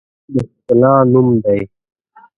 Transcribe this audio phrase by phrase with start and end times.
[0.03, 1.61] ژوند د ښکلا نوم دی